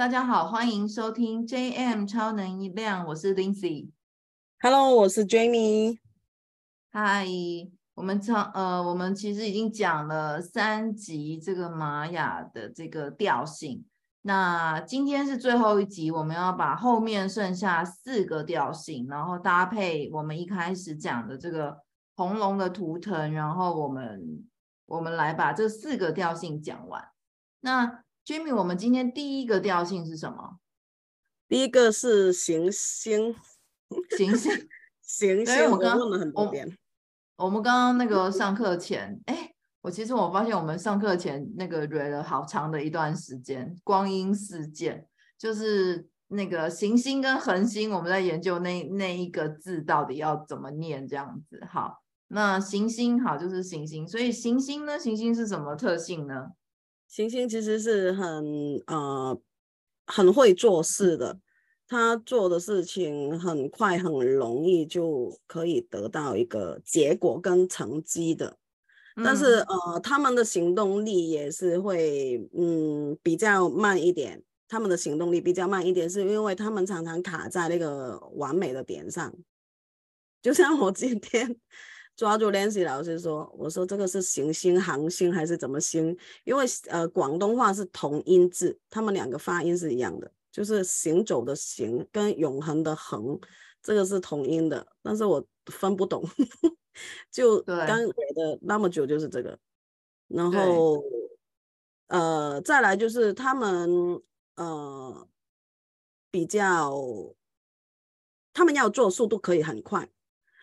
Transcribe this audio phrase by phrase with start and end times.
[0.00, 3.90] 大家好，欢迎收听 JM 超能一亮，我是 Lindsay。
[4.58, 5.98] Hello，我是 Jamie。
[6.90, 7.26] 嗨，
[7.92, 13.84] 我们超呃，我们其实已经讲了三集这个玛雅的这个调性，
[14.22, 21.76] 那今天是最后一集，我们要把后面剩下四个调性，然后搭配我们一开始讲的这个
[22.16, 24.48] 红龙的图腾，然后我们
[24.86, 27.04] 我们来把这四个调性讲完。
[27.60, 30.60] 那 Jamie，我们今天第一个调性是什么？
[31.48, 33.34] 第一个是行星，
[34.16, 34.68] 行星，
[35.02, 35.68] 行星。
[35.68, 36.78] 我刚问了很多遍。
[37.38, 51.60] 我们刚刚那个上课前，哎，我其实我发现我们上课前那个蕊了好长的一段时间，光阴似箭，就是那个行星跟恒星，我们在研究那那一个字到底要怎么念，这样子。
[51.68, 56.50] 好，那行星好就是行星，所以行星呢，行星是什么特性呢？
[57.10, 59.36] 行星其实是很呃
[60.06, 61.40] 很会做事的，
[61.88, 68.56] 他做的事情很快很容易就可以得到一个结果跟成绩的，
[69.24, 79.34] 但是呃他们的行动力也是会嗯比较慢一点，他们的行动力比较慢一点，是因为他们常常卡在那个完美的点上，
[80.40, 81.56] 就像我今天。
[82.20, 86.14] 抓住 Nancy 老师说：“我说这个是行星、行星还是怎么星？
[86.44, 93.40] 因为呃广东话是同音字，他们两个发音是一样的，就是行走的行跟永恒的恒，
[93.82, 96.22] 这个是同音的，但是我分不懂，
[97.32, 99.58] 就刚学的那么久就是这个。
[100.28, 101.02] 然后
[102.08, 104.20] 呃再来就是他们
[104.56, 105.26] 呃
[106.30, 106.94] 比较，
[108.52, 110.06] 他们要做速度可以很快。”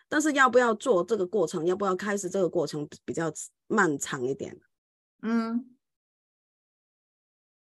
[0.10, 3.32] 但是要不要做这个过程，要不要开始这个过程比较
[3.68, 4.58] 漫长一点，
[5.22, 5.76] 嗯，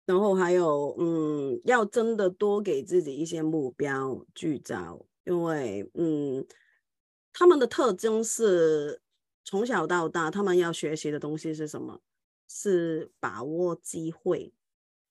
[0.06, 6.46] 然后还有嗯，要真的多给自己一些目标聚焦，因为嗯，
[7.34, 9.02] 他们的特征是
[9.44, 12.02] 从小到大，他们要学习的东西是什么？
[12.48, 14.54] 是把握机会，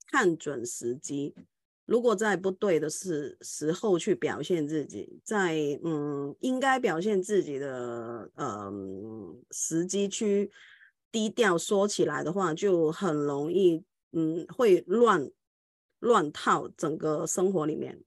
[0.06, 1.34] 看准时机。
[1.86, 10.50] 如果在不对的时时候去表现自己，在嗯应该表现自己的嗯时机去
[11.12, 15.30] 低调说起来的话，就很容易嗯会乱
[16.00, 18.02] 乱套整个生活里面。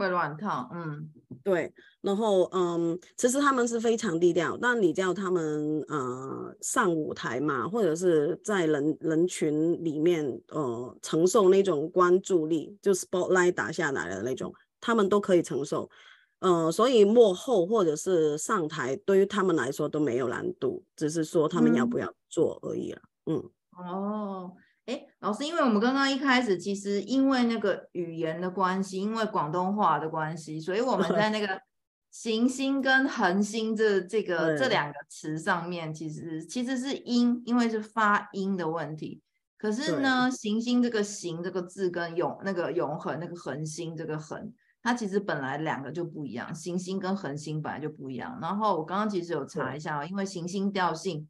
[0.00, 1.10] 会乱套，嗯，
[1.44, 14.50] 对，然后嗯，其实他们是非常低调，但你叫他们呃上舞台嘛，或者是在人人群里面呃承受那种关注力，就 spotlight 打下来的那种，
[14.80, 15.90] 他们都可以承受，
[16.38, 23.86] 呃，所以幕后或者是上台对于他们来说都没有难度，只是说他们要不要做而已了，嗯，嗯。
[23.86, 24.52] 哦。
[24.90, 31.60] 哎，老师，因为我们刚刚一开始其实因为那个语言的关系，因为广东话的关系，所以我们在那个
[32.10, 39.22] 行星跟恒星这这个这两个词上面，其实其实是音，因为是发音的问题。
[39.56, 44.52] 可是呢，行星这个行这个字跟永那个永恒那个恒星这个恒，
[44.82, 48.36] 它其实本来两个就不一样，行星跟恒星本来就不一样。
[48.42, 51.28] 然后我刚刚其实有查一下，因为行星调性，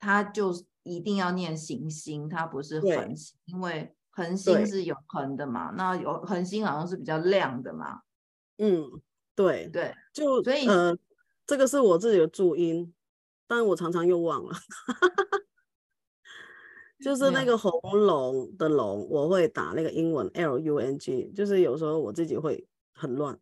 [0.00, 0.52] 它就。
[0.86, 5.72] 一定要念行星，它不是恒星，因为恒星是永恒的嘛。
[5.76, 8.00] 那有恒星好像是比较亮的嘛。
[8.58, 8.88] 嗯，
[9.34, 10.96] 对对，就所以呃，
[11.46, 12.94] 这个是我自己的注音，
[13.46, 14.52] 但我常常又忘了。
[16.98, 23.38] 就是那个红龙的龙，我会打那个英文 L U N G，就是有时候我自己会很乱。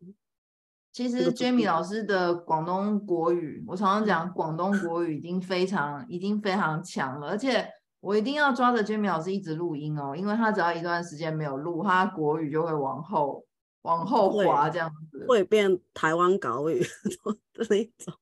[0.95, 7.67] 其实 Jamie 老师的广东国语，我常常讲广东国语已经非常已经非常强了，而且
[7.99, 13.43] 我一定要抓着 Jamie 老师一直录音哦，因为他只要一段时间没有录，他国语就会往后
[13.81, 16.79] 往后滑这样子，会变台湾港语
[17.53, 18.13] 的那种。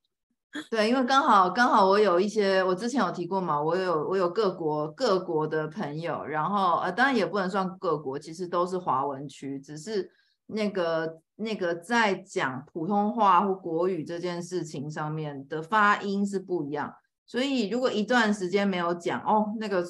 [0.71, 10.09] 对，因为刚好刚好我有一些，我之前有提过嘛，我有我有各国各国的朋友，然后呃当然也不能算各国，其实都是华文区，只是。
[10.47, 16.93] 那个那个在讲普通话或国语这件事情上面的发音是不一样，
[17.25, 19.83] 所以如果一段时间没有讲哦，那个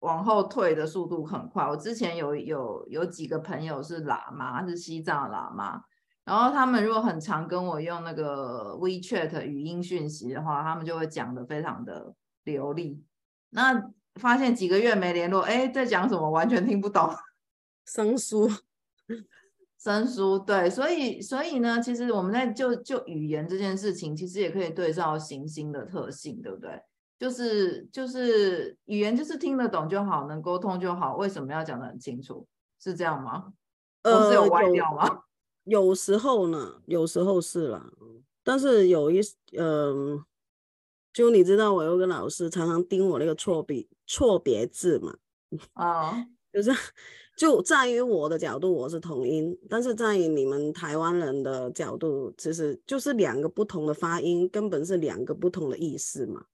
[0.00, 1.66] 往后退的速度很快。
[1.66, 5.82] 我之前有有有几个朋友是喇嘛，是西藏喇嘛，
[6.24, 12.14] 然后他们如果很常跟我用那个 WeChat 语音讯息的话，他们就会讲得非常的
[12.44, 13.02] 流利。
[13.50, 17.10] 那发现几个月没联络，哎，在讲什么完全听不懂，
[17.86, 18.48] 生疏。
[19.84, 26.80] 生疏，对，所以所以呢，其实我们在就就语言这件事情，其实也可以对照行星的特性，对不对？
[27.18, 32.46] 就是就是语言就是听得懂就好，能沟通就好，为什么要讲得很清楚？
[32.80, 33.52] 是这样吗？
[34.04, 35.20] 呃，是有歪掉吗？
[35.64, 37.84] 有，有时候呢，有时候是啦，
[38.42, 39.20] 但是有一
[39.58, 40.24] 嗯、呃，
[41.12, 45.14] 就你知道，我有个老师常常盯我那个错别错别字嘛，
[45.74, 46.70] 啊、哦，就是
[47.36, 56.44] 就在于我的角度我是同音，但是在于你们台湾人的角度，其实就是两个不同的发音，根本是两个不同的意思嘛。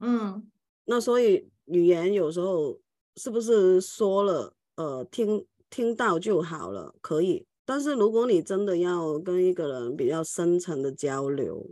[0.00, 0.50] 嗯，
[0.84, 2.78] 那所以语言有时候
[3.16, 7.46] 是不是说了，呃，听听到就好了，可以。
[7.64, 11.70] 但是如果你真的要跟一个人比较深层的交流，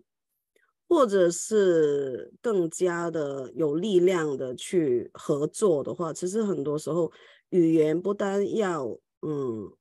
[0.89, 7.11] 或者是更加的有力量的去合作的话，其实很多时候
[7.51, 8.87] 语言不单要
[9.23, 9.73] 嗯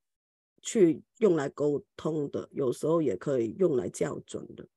[0.61, 4.67] 去用来沟通的，有时候也可以用来校准的。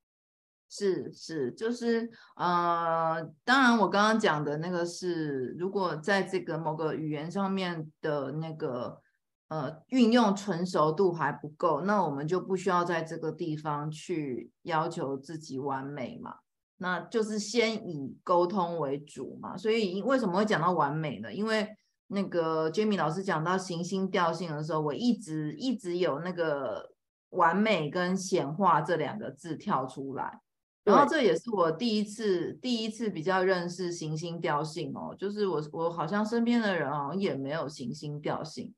[0.71, 9.01] 是是，就是呃，当然我刚刚讲的那个是，如果在这个某个语言上面的那个
[9.49, 16.35] 呃运用纯熟度还不够，那我们就不需要在这个地方去要求自己完美嘛，
[16.77, 19.57] 那就是先以沟通为主嘛。
[19.57, 21.33] 所以为什么会讲到完美呢？
[21.33, 21.67] 因为
[22.09, 26.93] 那个 Jamie 老师讲到行星调性的时候，我一直一直有那个
[27.31, 30.41] 完美跟显化这两个字跳出来。
[30.85, 38.75] 然后这也是我第一次第一次比较认识行星调性哦，就是我我好像身边的人好像也没有行星调性，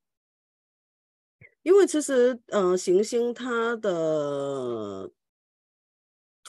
[1.62, 5.08] 因为其实呃行星它的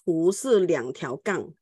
[0.04, 1.54] 图是两条杠，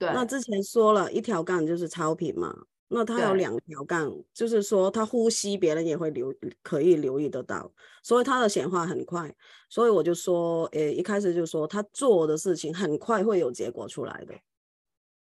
[0.00, 2.64] 对，那之前说了一条杠就是超频嘛。
[2.90, 6.32] 那他有两条杠，就是说他呼吸，别人也会留，
[6.62, 7.70] 可以留意得到，
[8.02, 9.30] 所以他的显化很快。
[9.68, 14.34] 所以我就说，诶，一开始就说他做的事情很快会有结果出来的。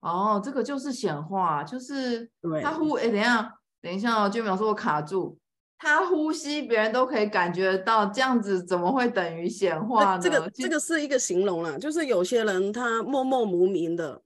[0.02, 2.30] 哦，这个就是显化，就是
[2.62, 5.36] 他呼，诶，等一下，等一下哦，就比方说我卡住，
[5.80, 10.22] 他呼吸，别人都可以感觉到，这样子怎么会等于显化呢？
[10.22, 14.22] 这个这个是一个形容啦，就是有些人他默默无名的。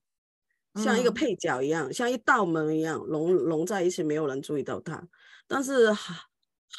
[0.76, 5.08] 像一个配角一样，嗯、像一道门一样，笼笼在一起，没有人注意到它。
[5.48, 6.16] 但是很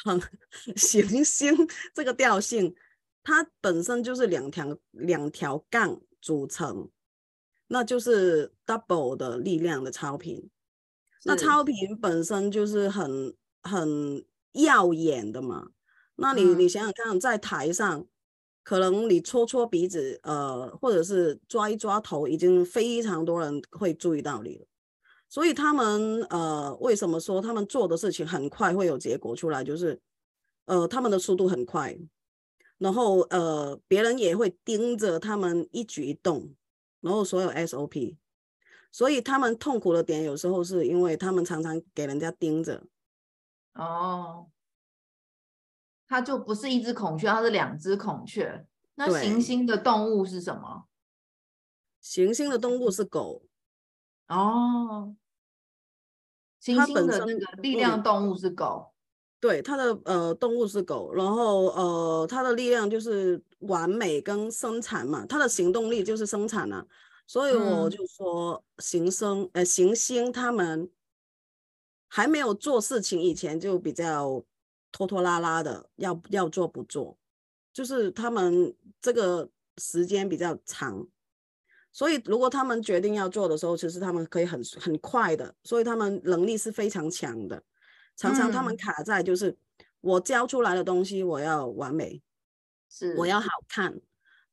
[0.03, 0.21] 很
[0.75, 1.55] 行星
[1.93, 2.75] 这个调性，
[3.23, 6.89] 它本身就是两条两条杠组成，
[7.67, 10.49] 那就是 double 的力量的超频。
[11.23, 15.69] 那超频本身就是很很耀眼的嘛。
[16.17, 18.05] 那你、嗯、你想想看，在台上。
[18.65, 24.65] 可能你搓搓鼻子，呃，或者是抓一抓头，已经非常多人会注意到你了。
[25.29, 29.63] 所以他们，呃，为什么说他们做的事情很快会有结果出来？
[29.63, 30.01] 就是，
[30.65, 31.95] 呃，他们的速度很快，
[32.79, 36.51] 然后，呃，别人也会盯着他们一举一动，
[37.01, 38.17] 然后所有 SOP。
[38.91, 42.81] 所以他们痛苦的点，有时候是因为他们常常给人家盯着。
[43.73, 44.47] 哦。
[46.07, 48.65] 它就不是一只孔雀，它是两只孔雀。
[48.95, 50.85] 那行星的动物是什么？
[51.99, 53.43] 行星的动物是狗。
[54.27, 55.15] 哦，
[56.59, 58.93] 行星的那个力量动物是狗。
[59.39, 66.87] 对，它的呃动物是狗，然后呃它的力量就是完美跟生产嘛，它的行动力就是生产了，啊。
[67.27, 70.89] 所以我就说行星，嗯、呃行星他们
[72.07, 74.43] 还没有做事情以前就比较。
[74.95, 77.17] 拖拖拉拉的，要要做不做，
[77.73, 81.05] 就是他们这个时间比较长，
[81.91, 87.61] 所以如果他们决定要做的时候，其实他们可以很很快的，所以他们能力是非常强的。
[88.15, 89.57] 常常他们卡在就是、嗯、
[89.99, 92.23] 我教出来的东西我要完美，
[92.89, 93.13] 是。
[93.17, 93.99] 我要好看，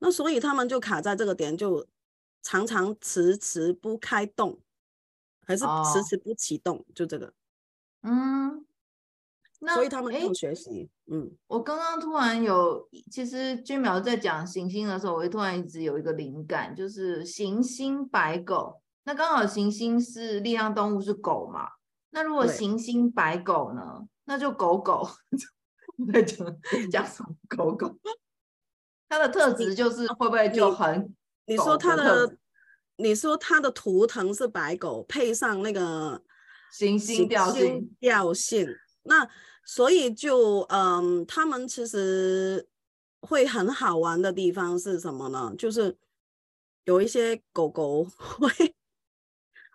[0.00, 1.86] 那所以他们就卡在这个点，就
[2.42, 4.60] 常常迟迟不开动，
[5.46, 7.32] 还是迟迟不启动，哦、就这个，
[8.02, 8.61] 嗯。
[9.64, 18.82] 那所以他们要学习，嗯，我刚刚突然有，其实君苗在讲行星的时候，我会突然一直有一个灵感，就是行星白狗。
[19.04, 21.68] 那刚好行星是力量动物是狗嘛？
[22.10, 24.04] 那如果行星白狗呢？
[24.24, 25.08] 那就狗狗。
[25.96, 26.44] 我 在讲
[26.90, 27.96] 讲什么狗狗？
[29.08, 31.02] 它的特质就是会不会就很
[31.46, 31.54] 你？
[31.54, 32.36] 你说它的，
[32.96, 36.20] 你说它的图腾是白狗，配上那个
[36.72, 38.66] 行星调性调性，
[39.04, 39.30] 那。
[39.64, 42.68] 所以就嗯，他们其实
[43.20, 45.52] 会很好玩的地方是什么呢？
[45.56, 45.96] 就是
[46.84, 48.74] 有一些狗狗 会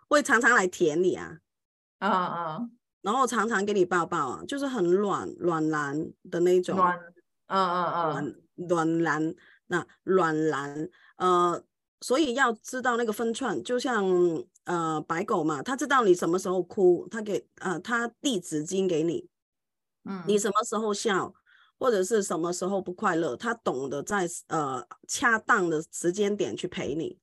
[0.08, 1.38] 会常常来舔你啊，
[1.98, 2.70] 啊啊，
[3.02, 6.98] 然后常常给你抱抱啊，就是很软软蓝的那种，软，
[7.46, 9.34] 嗯嗯嗯，软蓝
[9.68, 11.62] 那软蓝，呃，
[12.00, 14.04] 所以要知道那个分寸，就像
[14.64, 19.28] 呃白狗嘛，它知道你什么时候哭，它给呃它递纸巾给你。
[20.08, 21.34] 嗯，你什么时候笑，
[21.78, 27.18] 或者是什么时候不快乐，他懂得在呃恰当的时间点去陪你，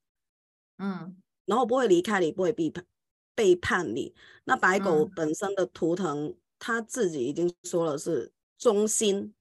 [0.78, 2.86] 嗯，然后不会离开你，不会背叛
[3.34, 4.14] 背叛你。
[4.44, 9.34] 那白狗本身的图腾，嗯、他自己已经说了是忠心，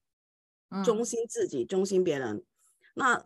[0.83, 2.43] 忠心自己，忠心别人。
[2.95, 3.23] 那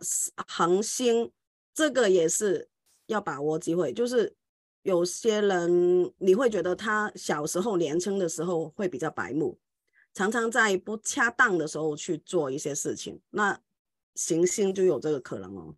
[0.47, 1.31] 恒星
[1.73, 2.67] 这个也是
[3.05, 4.35] 要把握机会，就是
[4.81, 9.57] 有些人你会觉得他小时候年轻的时候会比较白目。
[10.13, 13.59] 常常在不恰当的时候去做一些事情，那
[14.15, 15.75] 行星就有这个可能哦。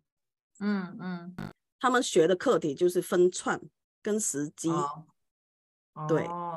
[0.60, 1.34] 嗯嗯，
[1.78, 3.60] 他们学的课题就是分寸
[4.02, 4.70] 跟时机。
[4.70, 5.06] 哦、
[6.08, 6.56] 对、哦。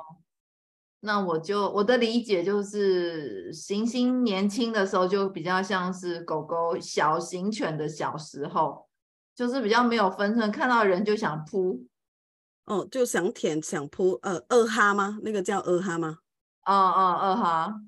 [1.01, 8.89] 那我就我的理解就是，行星年轻的时候就比较像是狗狗小型犬的小时候，
[9.35, 11.85] 就是比较没有分寸，看到人就想扑。
[12.63, 15.19] 哦，就想舔想扑，呃，二哈吗？
[15.21, 16.19] 那个叫二哈吗？
[16.65, 17.81] 哦哦，二哈，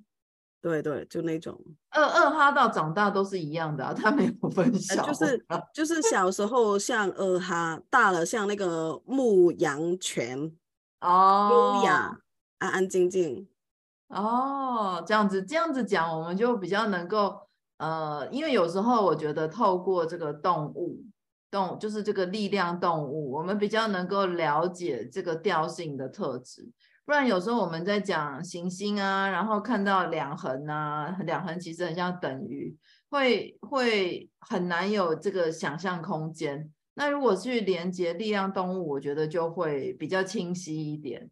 [0.61, 1.59] 对对，就那种。
[1.89, 10.51] 二二哈到长大都是一样的，啊，他没有分小，呃，就是 就是小时候像二哈，大了像那个牧羊犬，
[11.01, 12.19] 哦，优雅
[12.59, 13.47] 安安静静，
[14.09, 17.39] 哦，这样子这样子讲，我们就比较能够
[17.77, 21.03] 呃，因为有时候我觉得透过这个动物
[21.49, 26.69] 动，就是这个力量动物，我们比较能够了解这个调性的特质。
[27.07, 32.75] 不然有时候我们在讲行星啊，然后看到两横啊，两横其实很像等于，
[33.09, 36.69] 会会很难有这个想象空间。
[36.95, 41.31] 那如果去连接力量动物，我觉得就会比较清晰一点。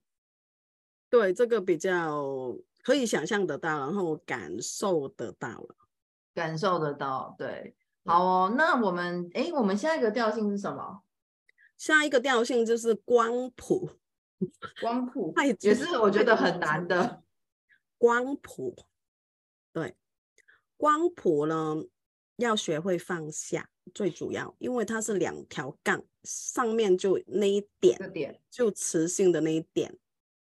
[1.10, 5.76] 对，这个比较可以想象得到，然后感受得到了，
[6.34, 7.36] 感受得到。
[7.38, 8.54] 对，好哦。
[8.58, 11.02] 那我们，哎，我们下一个调性是什么？
[11.78, 13.90] 下一个调性就是光谱。
[14.82, 17.24] 光谱也是我觉得很难的。
[17.98, 18.76] 光谱，
[19.72, 19.96] 对，
[20.78, 21.84] 光谱呢
[22.36, 29.98] 要学会放下，最主要，因为它是两条杠，上面就那一点，点就磁性的那一点，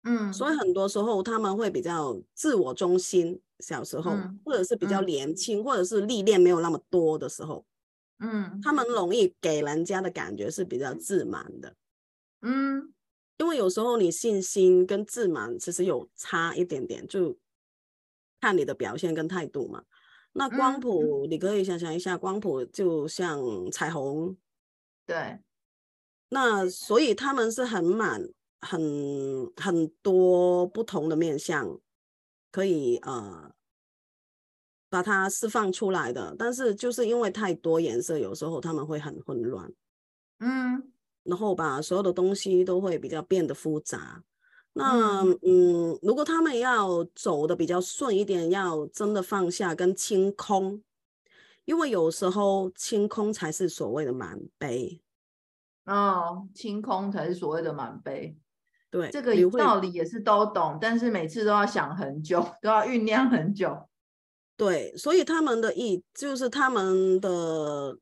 [0.05, 7.65] 嗯，所以很多时候他们会比较自我中心，小时候、嗯、或者是比较年轻、嗯，或者是历练没有那么多的时候，
[8.19, 11.75] 嗯，他们容易给人家的感觉是比较自满的，
[12.43, 12.93] 嗯。
[13.41, 17.35] 因为有时候你信心跟自满其实有差一点点，就
[18.39, 19.83] 看你的表现跟态度嘛。
[20.33, 23.41] 那光谱你可以想象一下，光谱就像
[23.73, 24.37] 彩虹，
[25.07, 25.41] 对。
[26.29, 28.23] 那所以他们是很满，
[28.61, 31.81] 很很多不同的面相，
[32.53, 33.51] 可以呃
[34.91, 36.37] 把它释放出来的。
[36.39, 39.73] 但是就是因为太多颜色，有时候他们会很混乱。
[40.41, 40.93] 嗯。
[41.31, 44.23] 然后把所有的东西都会比较变得复杂。
[44.73, 50.81] 那嗯，嗯，如果他们要走的比较顺一点，要真的放下跟清空，
[51.65, 55.01] 因为有时候清空才是所谓的满杯。
[55.87, 58.37] 哦，清空才是所谓的满杯。
[58.91, 63.89] 对，这个道理也是都懂，但是每次都要想很久，都要酝酿很久。
[64.57, 67.99] 对，所以他们的意就是他们的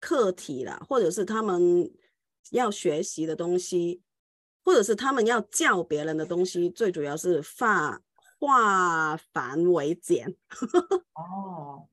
[0.00, 1.88] 课题啦，或者是他们。
[2.50, 4.02] 要学习的东西，
[4.64, 8.00] 或者是他们要教别人的东西，最主要是化
[8.38, 10.34] 化繁为简。
[11.14, 11.86] 哦，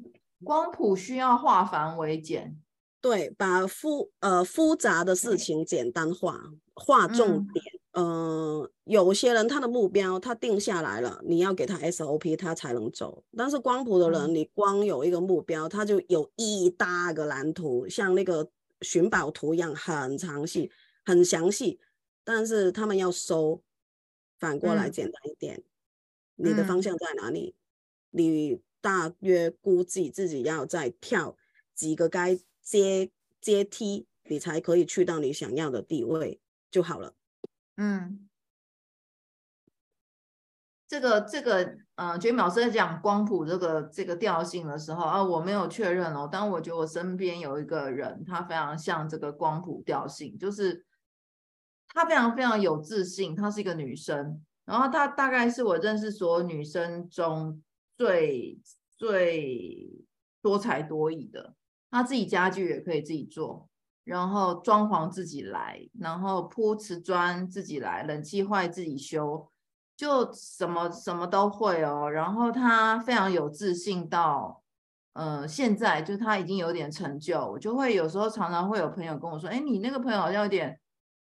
[0.44, 2.60] 光谱需要化繁为简，
[3.02, 6.42] 对，把复呃复杂的事情简单化，
[6.74, 7.66] 划重点。
[7.92, 13.24] 嗯、呃，有些人他的目标他定下来了，你要给他 SOP，他才能走。
[13.36, 18.50] 但是光谱的人，嗯、你光有一个目标，他就有一大个蓝图，像那个。
[18.82, 20.72] 寻宝图一样很详细，
[21.06, 21.80] 很详细，
[22.24, 23.64] 但是他们要收，
[24.38, 25.58] 反过来简单一点。
[26.38, 27.56] 嗯、你的方向在哪里？
[28.12, 31.38] 你大约估计自己要再跳
[31.74, 37.16] 几个该阶阶梯，你才可以去到你想要的地位就好了。
[37.76, 38.27] 嗯。
[40.88, 41.64] 这个这个，
[41.96, 50.86] 嗯、呃，觉得老师在讲光谱这个这个调性的时候啊，我没有确认哦，但我觉得我身边有一个人，他非常像这个光谱调性，就是
[51.90, 57.62] 他非常非常有自信，她是一个女生，然后她大概是我认识所有女生中
[57.98, 58.58] 最
[58.96, 59.92] 最
[60.42, 61.54] 多才多艺的，
[61.92, 63.68] 她自己家具也可以自己做，
[64.06, 69.50] 然后装潢自己来，然后铺瓷砖自己来，冷气坏自己修。
[69.98, 74.62] 就什么什么都会哦，然后他非常有自信到，
[75.14, 80.80] 呃，现在就他已经有点成就，我就会有时候常常会有朋友跟我说，哎，你那个朋友好像有点，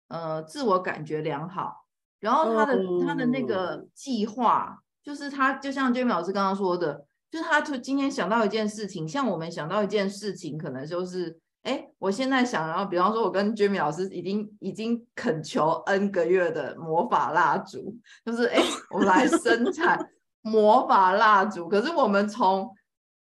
[0.09, 1.85] 呃，自我感觉良好，
[2.19, 3.05] 然后他的、oh.
[3.05, 19.99] 他的那个计划，就是他就像 Jamie 老师刚刚说的，就是他就今天想到一件事情，像我们想到一件事情，可能就是，哎，我现在想要，比方说，我跟 Jimmy 老师已经已经恳求 N 个月的魔法蜡烛，就是，哎， 我们来生产
[20.41, 21.69] 魔法蜡烛。
[21.69, 22.69] 可是我们从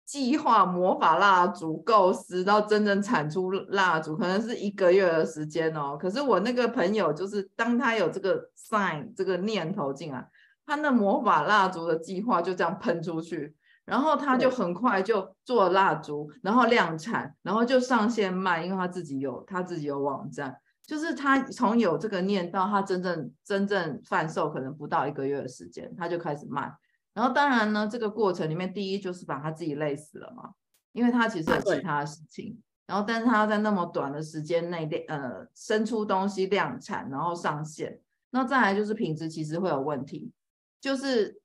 [0.06, 5.98] 计划魔法蜡烛构思到真正产出蜡烛，可能是一个月的时间哦。
[6.00, 10.26] 可是我那个朋友，就是当他有这个 sign 这个念头进来，
[10.66, 26.72] 他那魔法蜡烛的计划就这样喷出去，然后他就很快就做了蜡烛，然后量产，然后就上线卖，因为他自己有他自己有网站，就是他从有这个念到他真正真正贩售，可能不到一个月的时间，他就开始卖。
[27.14, 30.52] 然后当然呢，这个过程里面，第一就是把他自己累死了嘛，
[30.94, 32.62] 因为他其实有其他的事情。
[32.88, 38.00] 然后，但是他要在那么短的时间内，呃，生出东西量产，然后上线。
[38.32, 40.32] 那再来就是品质其实会有问题，
[40.80, 41.41] 就是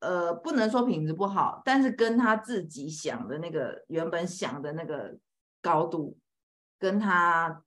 [0.00, 5.16] 呃，不能说品质不好，但是跟他自己想的那个原本想的那个
[5.60, 6.16] 高度，
[6.78, 7.62] 跟他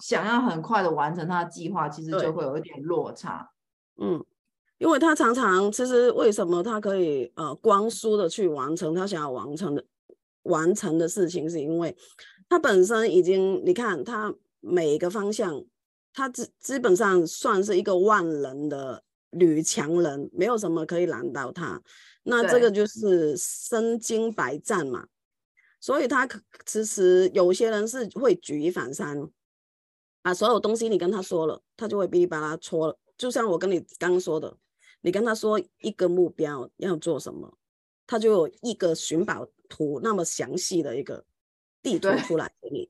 [0.00, 3.52] 想要很快的完成他的计划，其实就会有一点落差。
[4.00, 4.24] 嗯。
[4.78, 9.84] 因为他常常，其实为什么他可以呃光速的去完成他想要完成的
[10.42, 11.96] 完成的事情，是因为
[12.48, 15.64] 他本身已经，你看他每一个方向，
[16.12, 21.82] 他基基本上算是一个万能的女强人，没有什么可以难倒她。
[22.22, 25.06] 那这个就是身经百战嘛，
[25.80, 26.28] 所以她
[26.64, 29.28] 其实有些人是会举一反三，
[30.22, 34.56] 把所有东西你跟他说了，他就会哔哩吧啦戳了，就像我跟你刚刚说的。
[35.04, 37.58] 你跟他说一个目标要做什么，
[38.06, 41.24] 他就有一个寻宝图那么详细的一个
[41.82, 42.88] 地图出来给你，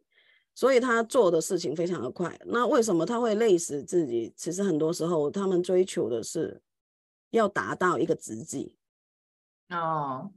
[0.54, 2.38] 所以他做的事情非常的快。
[2.46, 4.32] 那为什么他会累死自己？
[4.36, 6.60] 其实很多时候他们追求的是
[7.30, 8.76] 要达到一个职级。
[9.70, 10.30] 哦，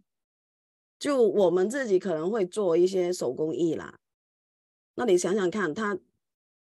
[0.97, 3.99] 就我们自己可能会做一些手工艺啦，
[4.95, 5.97] 那你想想看，他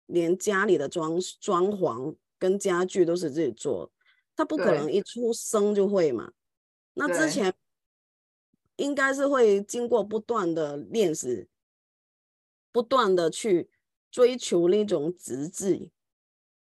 [0.06, 3.90] 连家里的装装潢跟家具都是自己做。
[4.36, 6.32] 他不可能一出生就会嘛，
[6.94, 7.54] 那之前
[8.74, 11.46] 应该是会经过不断的练习，
[12.74, 13.70] 不断的去
[14.10, 15.92] 追求那种极致，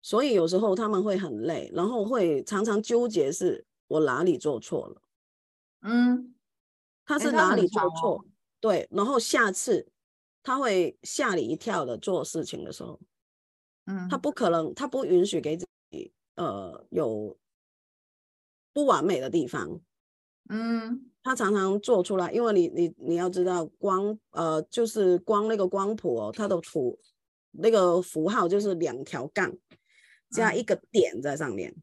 [0.04, 5.02] 所以有时候他们会很累，然后会常常纠结是我哪里做错了，
[5.82, 6.36] 嗯，
[7.06, 8.26] 他是哪里做错，欸，
[8.60, 9.92] 对，然后下次
[10.44, 13.00] 他会吓你一跳的做事情的时候，
[13.88, 17.36] 嗯，他不可能，他不允许给自己呃有。
[18.76, 19.80] 不完美的地方，
[20.50, 27.00] 嗯，他常常做出来，因为你你你要知道光呃就是光那个光谱哦，它的符
[27.50, 29.52] 那个符号就是两条杠
[30.30, 31.72] 加一个点在上面。
[31.72, 31.82] 嗯、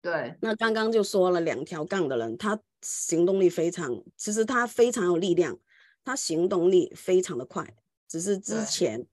[0.00, 5.58] 对，那刚刚就说了两条杠的人，他行动力非常，其实他非常有力量，
[6.04, 7.74] 他行动力非常的快，
[8.06, 9.04] 只是之前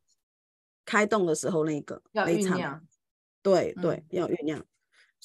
[0.85, 2.85] 开动的时候那个要酝酿，
[3.41, 4.63] 对对，嗯、要酝酿。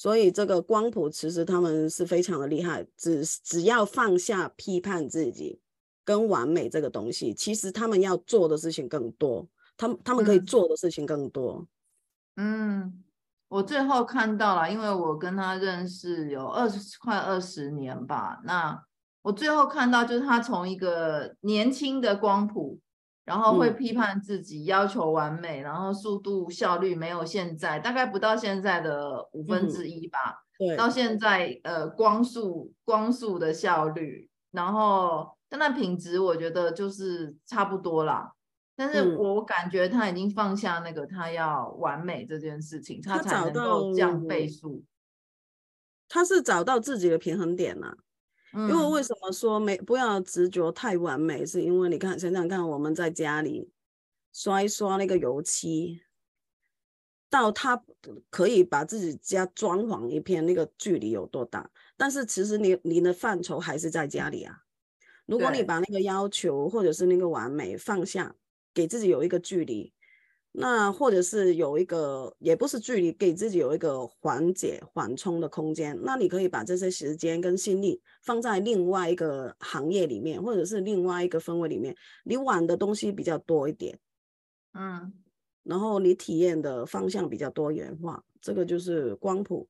[0.01, 5.59] 所以这个光谱其实他们是非常的厉害，只只要放下批判自己
[6.03, 11.67] 跟完美这个东西，其实他们要做的事情更多，他们他们可以做的事情更多。
[12.37, 13.03] 嗯，
[13.47, 18.83] 我最后看到了，因为我跟他认识有二十快二十年吧，那
[19.21, 22.79] 我最后看到就是他从一个年轻的光谱。
[23.23, 30.43] 然后会批判自己，要求完美，嗯，然后速度效率没有现在，大概不到现在的五分之一吧。
[30.59, 38.33] 嗯、对，到现在呃光速光速的效率，然后但那品质我觉得就是差不多啦。
[38.75, 44.83] 但是我感觉他已经放下那个他要完美这件事情，他才能够降倍数。
[46.09, 47.97] 他是找到自己的平衡点了，啊。
[48.53, 51.45] 因为为什么说没不要执着太完美？
[51.45, 53.71] 是因为你看，想想看，我们在家里
[54.33, 56.01] 刷一刷那个油漆，
[57.29, 57.81] 到他
[58.29, 61.69] 可以把自己家装潢一片，那个距离有多大？
[61.95, 64.63] 但是其实你你的范畴还是在家里啊。
[65.25, 68.35] 如果你把那个要求或者是那个完美放下，
[68.73, 69.93] 给自己有一个距离。
[70.53, 75.97] 那或者是有一个，也不是距离，给自己有一个缓解、缓冲的空间。
[76.03, 81.95] 那你可以把这些时间跟心力放在另外一个行业里面，或者是另外一个氛围里面。
[82.25, 83.97] 你玩的东西比较多一点，
[84.73, 85.13] 嗯，
[85.63, 88.21] 然后你体验的方向比较多元化。
[88.41, 89.69] 这个就是光谱。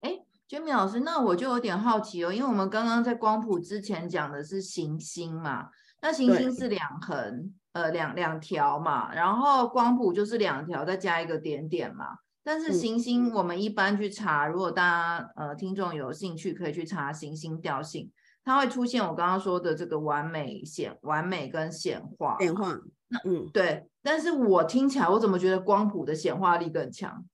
[0.00, 5.68] 哎，Jimmy 老师，那我就有点好奇哦，因为我们刚刚在光谱之前讲的是行星嘛，
[6.04, 7.54] 那行星是两横。
[7.72, 12.18] 呃，两两条嘛，然后光谱就是两条，再加一个点点嘛。
[12.44, 18.12] 但是行星，我们一般去查，如果大家呃听众有兴趣，可以去查行星调性。
[18.44, 22.78] 它会出现我刚刚说的这个完美显完美跟显化显化。
[23.08, 23.88] 那嗯，对。
[24.04, 27.24] 但是我听起来，我怎么觉得光谱的显化力更强？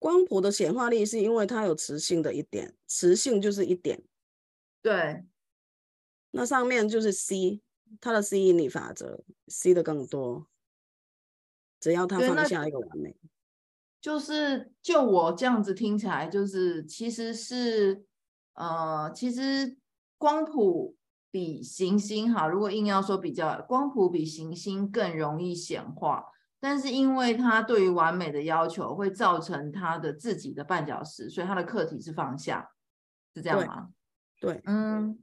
[0.00, 4.02] 光谱的显化力是因为它有磁性的一点，磁性就是一点。
[4.82, 5.22] 对。
[6.36, 7.62] 那上面就是 C，
[8.00, 10.48] 它的吸引力法则，C 的更多。
[11.78, 13.16] 只要他放下一个完美。
[14.00, 18.04] 就是就我这样子听起来，就是其实是
[18.54, 19.78] 呃，其实
[20.18, 20.96] 光谱
[21.30, 26.24] 比行星哈，如果硬要说比较，光谱比行星更容易显化，
[26.58, 32.72] 但是因为它对于完美的要求会造成它的自己的绊脚石，所以它的课题是放下，
[33.36, 33.90] 是这样吗？
[34.40, 35.20] 对，对嗯。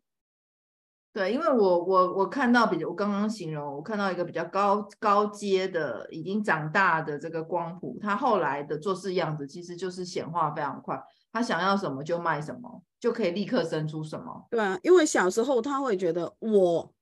[1.13, 10.97] 对，因为我我我看到比较，我刚刚形容，我看到一个比较高高阶的，已经长大的这个光谱，他后来的做事样子其实就是显化非常快，
[11.33, 14.47] 他想要什么就卖什么，就可以立刻生出什么。
[14.49, 16.93] 对啊，因为小时候他会觉得我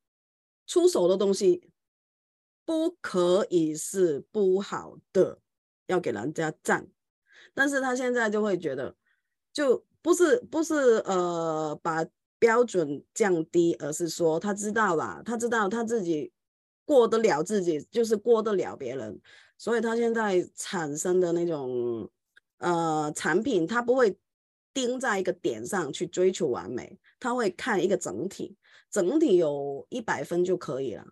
[0.66, 1.70] 出手的东西
[2.66, 5.38] 不可以是不好的，
[5.86, 6.88] 要给人家赞，
[7.54, 8.96] 但是他现在就会觉得，
[9.54, 12.04] 就不是不是呃把。
[12.40, 16.32] 标准降低，而是说他知道啦，他知道他自己
[16.86, 19.22] 过得了自己，就是过得了别人，
[19.58, 22.10] 所以他现在产生的那种
[22.60, 24.18] 呃产品，他不会
[24.74, 28.56] 盯在一个点上去追求完美，他会看一个整体，
[28.90, 31.06] 整体有一百分就可以了，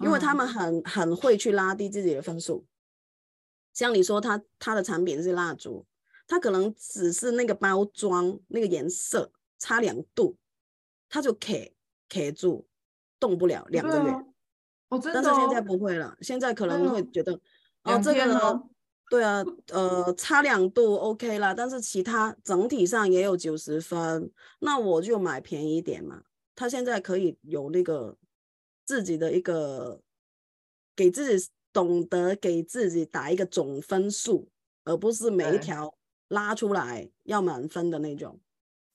[0.00, 2.64] 因为他们很很会去拉低自己的分数。
[3.74, 5.86] 像你说他他的产品是蜡烛，
[6.26, 10.38] 他可能只是那个包装那个颜色差两度。
[11.08, 11.52] 他就卡
[12.08, 12.66] 卡住，
[13.18, 14.10] 动不了两个月。
[14.10, 14.24] 哦
[14.88, 17.36] 哦、但是现在不会了，现在可能会觉得，
[17.82, 18.62] 哎、哦，这个，
[19.10, 26.22] 对啊，呃，差两度 OK 啦，但是其他整体上也有九十分，那我就买便宜一点嘛。
[26.54, 28.16] 他现在可以有那个
[28.84, 30.00] 自己的一个，
[30.94, 34.48] 给自己懂得给自己打一个总分数，
[34.84, 35.92] 而不是每一条
[36.28, 38.38] 拉出来要满分的那种。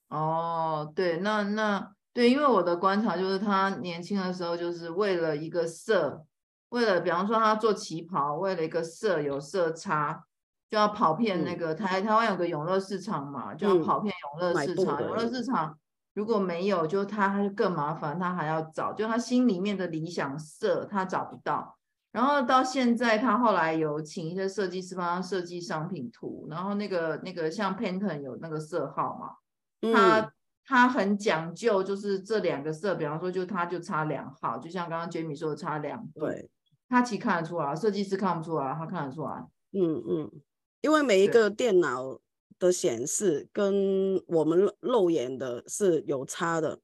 [0.08, 1.96] 哦，对，那那。
[2.14, 6.26] 对，因为我的观察就是，他年轻的时候就是为了一个色，
[6.68, 10.26] 为了比方说他做旗袍，为了一个色有色差，
[10.70, 14.98] 就要跑遍那个台、嗯、台湾有个永乐市场嘛，就要跑遍永乐市场。
[15.00, 15.80] 嗯、永乐市场
[16.14, 21.78] 如果没有，就他他就更麻烦，他还要找，就他心里面的理想色他找不到。
[22.12, 30.30] 然后到现在，他后来有请一些设计师帮他设计商品图，然后那个那个像 Pantone 有那个色号嘛，他。
[30.62, 36.08] 嗯他很讲究，就是这两个色，比方说，就他就差两号，就像刚刚 Jamie 说的差两。
[36.14, 36.50] 对，
[36.88, 39.46] 他其实看得出来，设计师看不出来，他看得出来。
[39.74, 40.32] 嗯嗯，
[40.80, 42.22] 因为每一个电脑
[42.58, 46.80] 的显示跟我们肉眼的是有差的，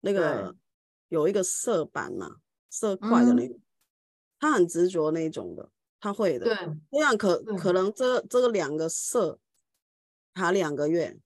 [0.00, 0.56] 那个
[1.08, 2.36] 有一个色板嘛，
[2.68, 3.62] 色块的那个，嗯、
[4.40, 5.68] 他很执着那种的，
[6.00, 6.46] 他会的。
[6.46, 6.56] 对，
[6.90, 9.38] 这样可可能这这个两个色
[10.34, 11.16] 卡两个月。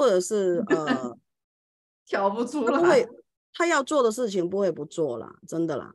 [0.00, 1.14] 或者是呃，
[2.08, 3.08] 调不出来，他会，
[3.52, 5.92] 他要做的事情不会不做啦，真的啦。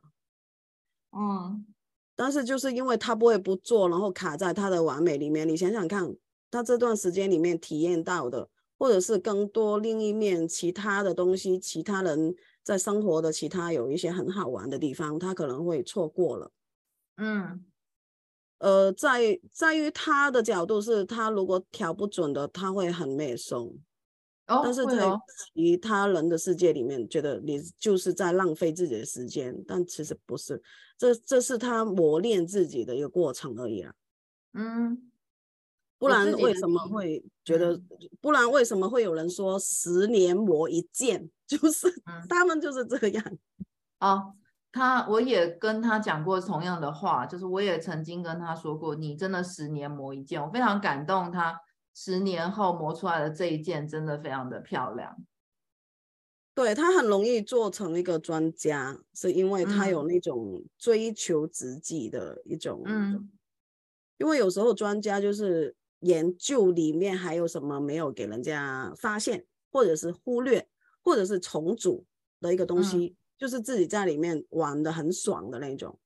[1.10, 1.66] 嗯，
[2.14, 5.48] 但是就是因为他不会不做，然后卡在他的完美里面。
[5.48, 6.14] 你想想看，
[6.52, 16.52] 他这段时间里面体验到的，或者是更多另一面其他的东西，其他人在生活的其他有一些很好玩的地方，他可能会错过了。
[17.16, 17.64] 嗯。
[18.58, 23.78] 呃，在在于他的角度是，他如果调不准的，他会很媚松。
[24.48, 25.10] 哦，但是在
[25.54, 30.62] 其他人的世界里面，觉得你就是在浪费自己的时间，但其实不是，
[30.96, 33.92] 这这是他磨练自己的一个过程而已啊。
[34.54, 35.10] 嗯，
[35.98, 37.80] 不然为什么会觉得？
[38.20, 41.28] 不然为什么会有人说十年磨一剑？
[41.46, 43.38] 就是、嗯、他们就是这样。
[44.00, 44.34] 哦，
[44.70, 51.60] 他我也跟他讲过同样的话，就是我也曾经跟他说过，你真的十年磨一剑，我非常感动他。
[51.98, 55.16] 十年后磨出来的这一件真的非常的漂亮，
[56.54, 63.30] 对，他很容易做成一个专家，是因为他有那种追求自己的一种，嗯，
[64.18, 70.68] 因为有时候专家就是研究里面还有什么没有给人家发现，或者是忽略，
[71.00, 72.04] 或者是重组
[72.42, 75.98] 的一个东西，嗯，就是自己在里面玩的很爽的那种。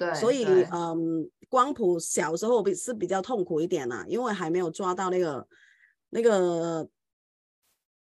[0.00, 5.46] 对，所以嗯，光谱小时候比是比较痛苦一点啦，因为还没有抓到那个
[6.08, 6.88] 那个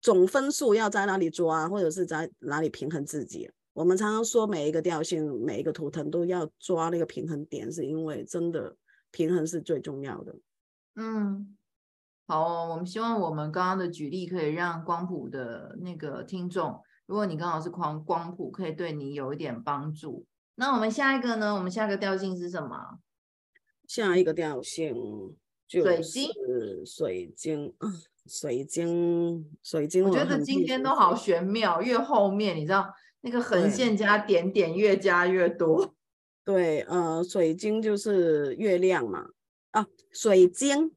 [0.00, 3.50] 总分数要在哪里抓，或者是在哪里平衡自己。
[3.74, 8.74] 我们常常说每一个调性、每一个图腾都要抓那个平衡点，是因为真的
[9.10, 10.34] 平衡是最重要的。
[10.96, 11.54] 嗯，
[12.26, 20.24] 好，我们希望我们刚刚的举例可以让光谱的那个听众，如果你刚好是光光谱，可以对你有一点帮助。
[20.54, 21.54] 那我们下一个呢？
[21.54, 22.98] 我们下一个调性是什么？
[23.88, 25.36] 下一个调性
[25.66, 27.74] 就是水晶，
[28.26, 30.04] 水晶，水晶，水晶。
[30.04, 35.94] 我觉得今天都好玄妙，越后面你知道那个横线加点点越加越多。
[36.44, 39.26] 对，呃，水晶就是月亮嘛，
[39.70, 40.92] 啊，水晶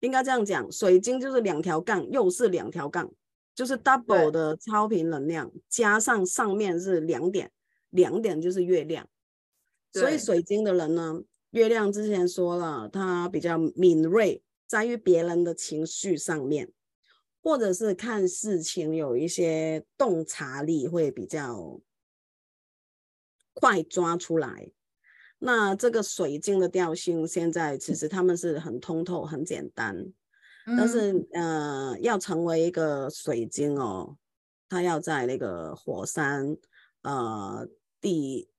[0.00, 3.10] 应该这样讲，水晶就是两条杠，又是两条杠，
[3.54, 7.50] 就是 double 的超频能量，加上上面是两点。
[7.92, 9.06] 两点就是月亮，
[9.92, 16.72] 所以水晶的人呢，月亮之前说了，他比较敏锐，在于别人的情绪上面，
[17.42, 21.82] 或者是看事情有一些洞察力会比较
[23.52, 24.72] 快抓出来。
[25.38, 30.10] 那这个水晶的调性，现在其实他们是很通透、很简单，
[30.64, 34.16] 但是呃，要成为一个水晶哦，
[34.70, 36.56] 他要在那个火山
[37.02, 37.68] 呃。
[38.02, 38.50] 地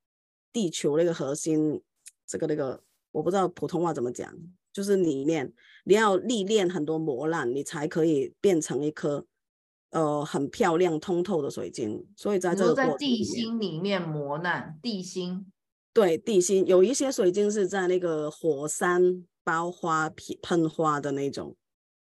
[0.51, 1.83] 地球那个核心，
[2.25, 4.33] 这个那个我不知道普通话怎么讲，
[4.71, 5.53] 就是里面
[5.83, 9.25] 你要历练很多磨难，你才可以变成一颗
[9.91, 12.07] 呃很漂亮通透的水晶。
[12.15, 15.45] 所以在这个在地心里面磨难，地心
[15.93, 20.09] 对地心有一些水晶是在那个火山爆发
[20.41, 21.55] 喷花的那种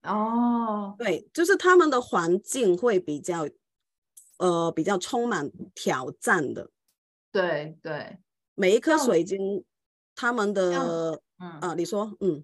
[0.03, 3.47] 哦，对，就是他们的环境会比较
[4.37, 6.71] 呃比较充满挑战的。
[7.37, 8.17] 对对，
[8.55, 9.63] 每一颗水晶，
[10.15, 12.43] 他们的嗯啊，你说嗯，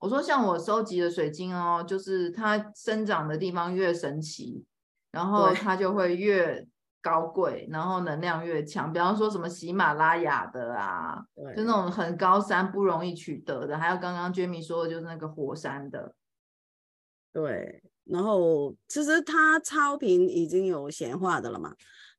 [0.00, 4.64] 我说像我收集的水晶哦，就是它生长的地方越神奇，
[5.12, 6.66] 然后它就会越
[7.00, 8.92] 高贵，然后能量越强。
[8.92, 16.16] 比方说什么喜马拉雅的啊，对，就那种很高山不容易取得的，还有刚刚 Jamie 说的就是那个火山的，
[17.32, 17.84] 对。
[18.04, 21.72] 然后其实它超频已经有显化的了嘛。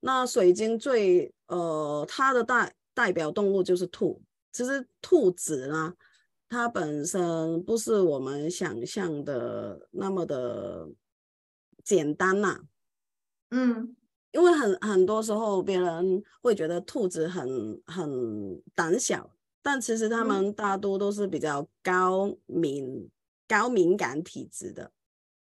[0.06, 4.22] 那水晶最呃，它的代代表动物就是兔。
[4.52, 5.96] 其实兔子呢，
[6.50, 10.90] 它本身不是我们想象的那么的
[11.86, 12.62] 简单呐、啊。
[13.52, 13.96] 嗯，
[14.32, 23.10] 因为很很多时候别人会觉得兔子很很胆小，但其实他们大多都是比较高敏、嗯、
[23.48, 24.92] 高敏感体质的。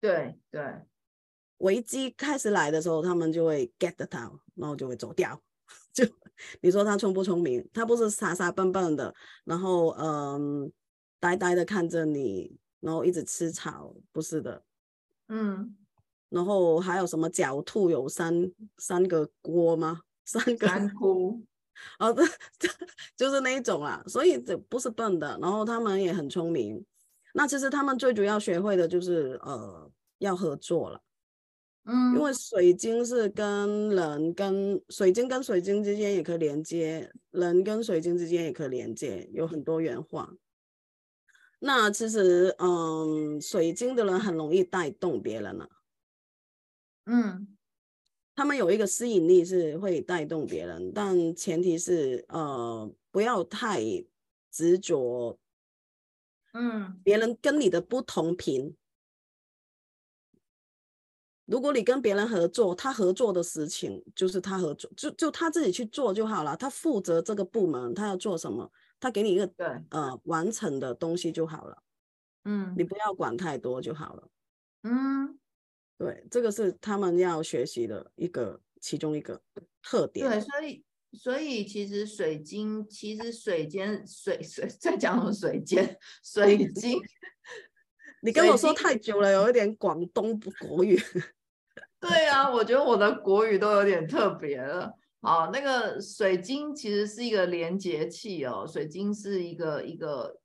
[0.00, 0.62] 对对。
[1.58, 5.40] 危机开始来的时候，他们就会 get 到，然后就会走掉。
[5.94, 6.04] 就
[6.60, 7.66] 你说他聪不聪明？
[7.72, 9.14] 他不是傻傻笨笨的，
[9.44, 10.70] 然后嗯，
[11.20, 14.62] 呆呆的看着你，然后一直吃草，不是的。
[15.28, 15.76] 嗯。
[16.30, 20.00] 然后还有什么狡兔有三三个锅吗？
[20.24, 21.40] 三个三窟。
[22.00, 22.24] 哦，这
[22.58, 22.68] 这
[23.16, 24.02] 就是那一种啊。
[24.08, 26.84] 所以这不是笨的，然后他们也很聪明。
[27.34, 29.88] 那其实他们最主要学会的就是呃，
[30.18, 31.00] 要合作了。
[31.84, 40.34] 嗯，因为水晶是跟人跟水晶跟水晶之间也可以连接，人跟水晶之间也可以连接，有很多元化。
[41.60, 45.68] 那其实，嗯，水晶的人很容易带动别人了。
[47.06, 47.56] 嗯，
[48.34, 53.82] 他们有一个吸引力是会带动别人，但前提是呃不要太
[54.50, 55.38] 执着。
[56.54, 58.74] 嗯，别人跟你的不同频。
[61.46, 66.56] 如果你跟别人合作，他合作的事情就是他合作，就就他自己去做就好了。
[66.56, 71.82] 他负责这个部门，他要做什么，他给你一个对呃完成的东西就好了。
[72.44, 74.28] 嗯，你不要管太多就好了。
[74.84, 75.38] 嗯，
[75.98, 79.40] 对，这个是他们要学习的一个其中一个
[79.82, 80.28] 特点。
[80.28, 85.78] 对，所以所以其实水晶，其实水晶水水在讲什么水晶
[86.24, 86.98] 水晶。
[88.24, 90.98] 你跟我说太久了，有一点广东国语。
[92.00, 94.94] 对啊，我觉得我的国语都有点特别了。
[95.20, 98.66] 好，那个水晶其实是一个连接器哦。
[98.66, 100.38] 水晶是一个一个，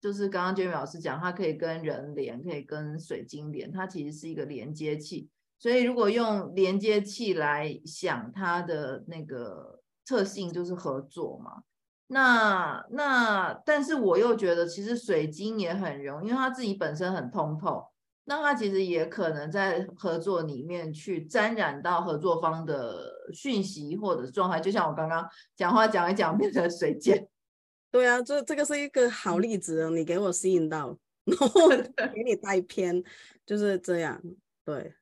[0.00, 5.28] 就是刚刚 Jamie 老师讲，它可以跟人连，可以跟水晶连，它其实是一个连接器。
[5.58, 11.62] 所以如果用连接器来想它的那个特性，就是合作嘛。
[12.06, 17.84] 那那，但是我又觉得，其实水晶也很融，因为它自己本身很通透，
[18.24, 27.26] 那它其实也可能在合作里面去沾染到合作方的讯息或者状态，就像我刚刚讲话讲一讲变成水晶。
[27.90, 31.68] 对啊，这这个是一个好例子，你给我吸引到，然后
[32.14, 33.02] 给你带偏，
[33.46, 34.20] 就是这样，
[34.64, 34.94] 对。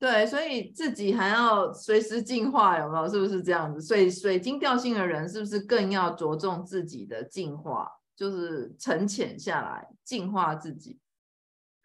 [0.00, 3.06] 对，所以自己还要随时进化，有没有？
[3.06, 3.86] 是不是这样子？
[3.86, 7.86] 水水晶调性的人是不是更要着重自己的进化，
[8.16, 10.98] 就是沉潜下来，进化自己？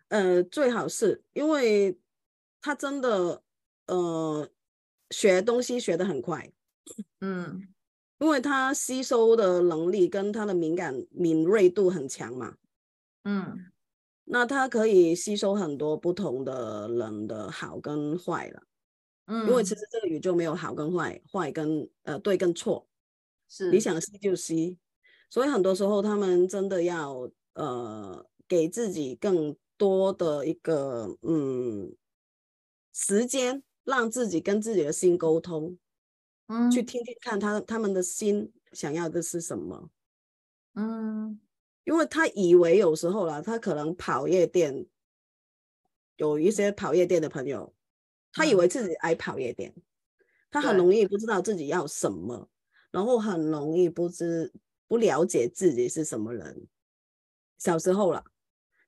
[0.08, 2.00] 呃，最好是因为
[2.62, 3.44] 他真的
[3.88, 4.48] 呃
[5.10, 6.50] 学东西学得很快，
[7.20, 7.68] 嗯，
[8.20, 12.56] 因为他吸收的能力跟他的敏感敏锐度很强嘛，
[13.26, 13.66] 嗯，
[14.26, 18.64] 那它可以吸收很多不同的人的好跟坏了，
[19.28, 22.88] 嗯，因为其实这个宇宙没有好跟坏，坏跟呃对跟错，
[23.48, 23.72] 是。
[23.72, 24.78] 你想吸就吸，
[25.30, 29.56] 所以很多时候他们真的要呃给自己更。
[29.78, 31.94] 多的一个嗯
[32.94, 35.78] 时间，让自己跟自己的心沟通，
[36.48, 39.90] 嗯，去听听看他他们的心想要的是什么，
[40.76, 41.42] 嗯，
[41.86, 44.86] 因为他以为有时候啦，他可能跑夜店，
[46.18, 47.74] 有一些跑夜店的朋友，
[48.34, 49.84] 他以为自己爱跑夜店，嗯，
[50.52, 52.50] 他很容易不知道自己要什么，
[52.92, 54.52] 然后很容易不知
[54.88, 56.68] 不了解自己是什么人，
[57.58, 58.24] 小时候了。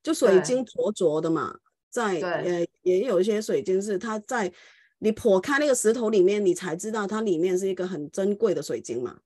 [0.00, 1.58] 就水晶浊浊的嘛，
[1.90, 4.50] 在呃也有一些水晶是它在
[4.98, 9.20] 你剖开那个石头里面，你才知道它里面是一个很珍贵的水晶嘛。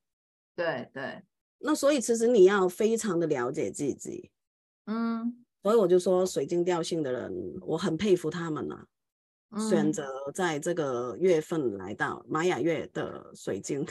[0.57, 1.23] 对对，
[1.63, 4.31] 那所以其实你要非常的了解自己，
[4.87, 8.87] 嗯，所以我就说水晶调性的人，我很佩服他们啊，
[9.51, 13.87] 嗯、选择在这个月份来到玛雅月的水晶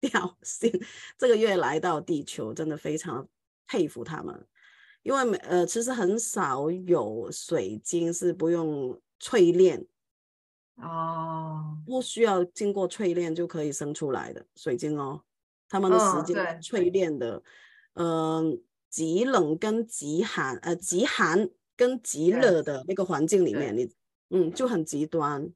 [0.00, 0.70] 调性，
[1.16, 3.26] 这个月来到地球，真的非常
[3.66, 4.46] 佩服他们。
[5.02, 9.86] 因为呃，其实很少有水晶是不用淬炼
[10.76, 15.22] 哦，不需要经过淬炼就可以生出来的水晶哦。
[15.68, 17.42] 他们的时间淬炼的，
[17.94, 23.90] 嗯、极冷跟极寒，呃，极寒跟极热的那个环境里面，你
[24.30, 25.52] 嗯就很极端。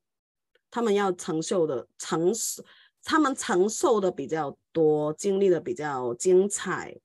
[0.71, 2.63] 他们要承受的承受，
[3.03, 6.99] 他们承受的比较多，经历的比较精彩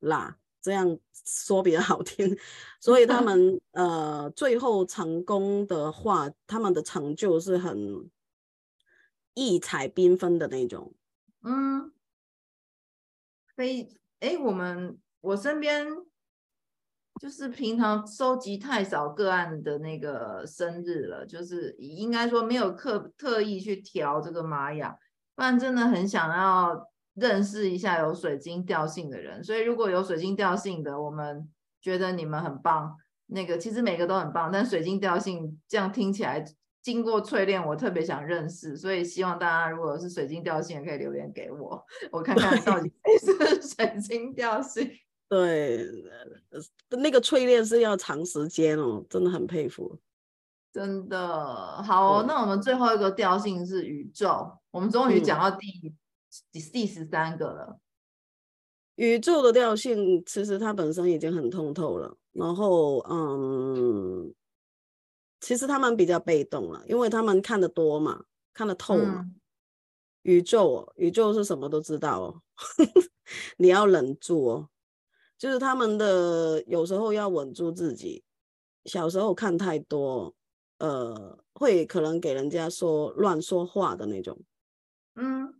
[0.00, 0.38] 啦。
[0.60, 2.36] 这样说比较好听，
[2.80, 8.10] 所以他们 呃最后成功的话，他们的成就是很
[9.34, 10.94] 异彩缤纷的那种。
[11.42, 11.92] 嗯，
[13.58, 13.90] 非
[14.20, 15.84] 哎，我们我身边
[17.20, 24.96] 就是平常收集太少个案的那个生日了，就是应该说没有特特意去调这个玛雅，
[25.34, 26.88] 不然真的很想要。
[27.14, 32.96] 认识一下有水晶调性的人，所以如果有水晶调性的，我们觉得你们很棒。
[33.26, 36.44] 那个其实每个都很棒，但水晶调性这样听起来，
[36.88, 38.74] 经过淬炼，我特别想认识。
[38.74, 44.90] 所以希望大家如果是水晶调性，可以留言给我，我看看到底谁是水晶调性。
[45.28, 45.86] 对，
[46.88, 49.98] 那个淬炼是要长时间哦，真的很佩服。
[50.72, 55.92] 真的好，那我们最后一个调性是宇宙，我们终于讲到第
[56.72, 57.78] 第十三个了，
[58.94, 62.16] 宇宙的调性其实它本身已经很通透了。
[62.32, 64.32] 然后，嗯，
[65.40, 69.20] 其实他们比较被动了，因为他们看得多嘛，看得透嘛。
[69.20, 69.40] 嗯、
[70.22, 72.42] 宇宙，宇宙是什么都知道哦，
[73.58, 74.68] 你要忍住哦。
[75.36, 78.24] 就是他们的有时候要稳住自己，
[78.84, 80.34] 小时候看太多，
[80.78, 84.40] 呃，会可能给人家说乱说话的那种，
[85.14, 85.54] 嗯。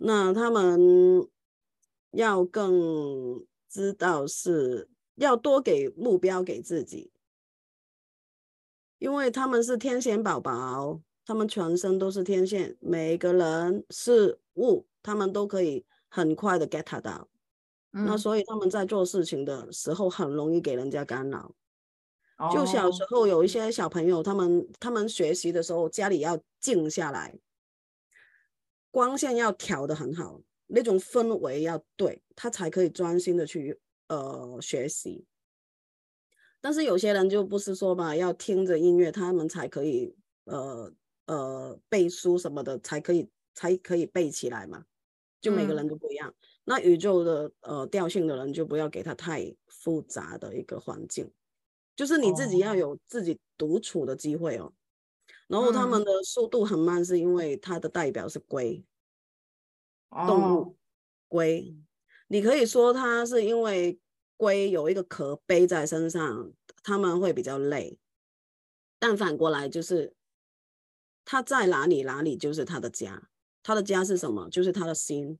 [0.00, 1.28] 那他们
[2.12, 7.10] 要更知道是要多给目标给自己，
[8.98, 17.28] 因为他们是天线宝宝，他们全身都是天线，每个人事物他们都可以很快的 get 到，
[17.92, 21.54] 嗯，那所以他们在做事情的时候很容易给人家干扰。
[22.52, 27.36] 就小时候有一些小朋友，他们他们学习的时候家里要静下来。
[28.90, 35.24] 光线要调的很好，那种氛围要对，他才可以专心的去呃学习。
[36.60, 40.92] 但是有些人就不是说嘛，要听着音乐，他们才可以呃
[41.26, 44.84] 呃背书什么的，才可以才可以背起来嘛。
[45.40, 46.28] 就每个人都不一样。
[46.28, 46.34] 嗯、
[46.64, 51.30] 那宇宙的呃调性的人，就不要给他太复杂的一个环境，
[51.94, 54.72] 就是你自己要有自己独处的机会哦。
[55.46, 58.84] 然后他们的速度很慢，是因为它的代表是龟，
[60.10, 60.76] 动物
[61.28, 61.76] 龟。
[62.26, 63.98] 你可以说它是因为
[64.38, 66.50] 龟有一个壳背在身上，
[66.82, 67.98] 他们会比较累。
[68.98, 70.14] 但反过来就是，
[71.26, 73.28] 他在哪里哪里就是他的家，
[73.62, 74.48] 他的家是什么？
[74.48, 75.38] 就是他的心。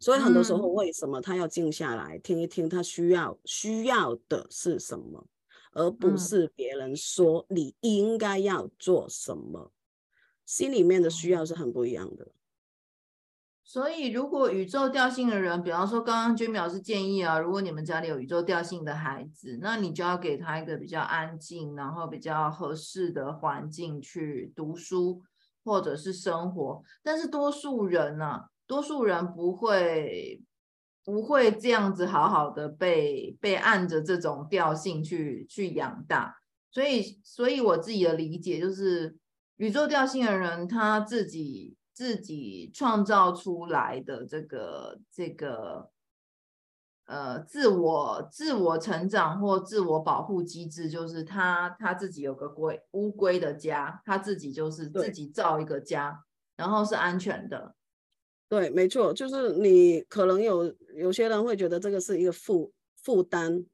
[0.00, 5.26] 所以很多时候，为什么他要静下来听一听，他需要需要的是什么？
[5.72, 9.72] 而不是别人说你应该要做什么，嗯，
[10.46, 12.26] 心里面的需要是很不一样的。
[13.70, 25.22] 所以，如果宇宙调性的人，比方说刚刚娟淼是建议啊，如果你们家里有宇宙调性的孩子，那你就要给他一个比较安静，然后比较合适的环境去读书
[25.62, 26.82] 或者是生活。
[27.02, 30.42] 但是多数人呢、啊，多数人不会
[31.04, 36.34] 不会这样子好好的被被按着这种调性去去养大。
[36.70, 39.18] 所以，所以我自己的理解就是，
[39.58, 41.76] 宇宙调性的人他自己。
[41.98, 45.90] 自己创造出来的这个这个
[47.06, 56.22] 呃自我自我成长或自我保护机制，就是他他自己有个龟乌龟的家，他自己就是自己造一个家，
[56.56, 57.74] 然后是安全的。
[58.48, 62.72] 对，没错，就是你可能有有些人会觉得这个是一个负
[63.02, 63.66] 负担，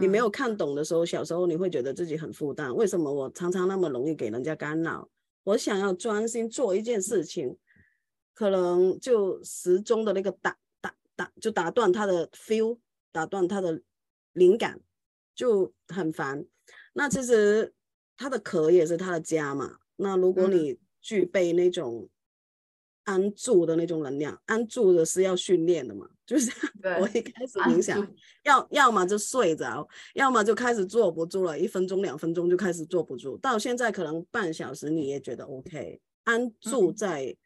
[0.00, 5.06] 你没有看懂的时候，小时候你会觉得自己很负担，为什么我常常那么容易给人家干扰？
[5.44, 7.56] 我想要专心做一件事情，
[8.34, 12.78] 可能就时钟的那个打打打就打断他的 feel，
[13.10, 13.82] 打断他的
[14.32, 14.80] 灵感，
[15.34, 16.46] 就很烦。
[16.92, 17.74] 那其实
[18.16, 19.78] 他的壳也是他的家嘛。
[19.96, 22.08] 那如果你具备那种
[23.04, 26.08] 安住的那种能量，安住的是要训练的嘛。
[26.24, 26.50] 就是
[27.00, 28.06] 我一开始冥想，
[28.44, 36.00] 要要么就睡着，要么就开始坐不住了，一分钟两分钟就开始坐不住，到现在可能半小时你也觉得 OK。
[36.24, 37.36] 安住在、嗯、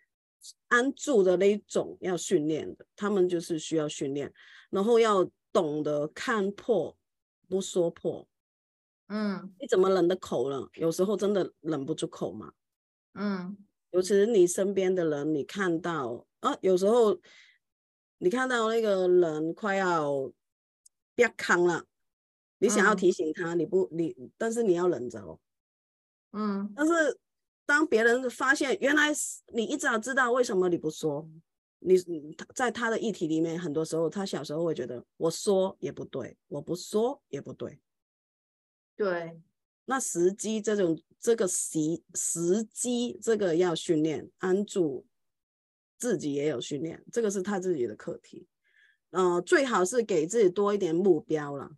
[0.68, 4.32] 安住的那种要训练的，他们就是需要训练，
[4.70, 6.96] 然后要懂得看破
[7.48, 8.28] 不说破。
[9.08, 10.68] 嗯，你怎么忍的口了？
[10.74, 12.52] 有时候真的忍不住口嘛。
[13.14, 13.56] 嗯，
[13.96, 17.18] 尤其是你身边的人，你看到啊，有时候。
[18.18, 20.32] 你看到那个人快要
[21.14, 21.84] 变康了，
[22.60, 25.38] 你想要提醒他，你不你，但是你要忍着哦。
[26.32, 27.20] 嗯，但是
[27.66, 29.12] 当别人发现原来
[29.52, 31.28] 你一早知道为什么你不说，
[31.80, 31.94] 你
[32.54, 37.78] 在他的议题里面，很多时候他小时候会觉得我说也不对，我不说也不对。
[38.96, 39.38] 对，
[39.86, 41.78] 那时机这种这个时
[42.14, 45.06] 时机这个要训练安住。
[45.98, 48.46] 自己也有训练，这个是他自己的课题。
[49.12, 51.70] 呃，最好是给自己多一点目标了，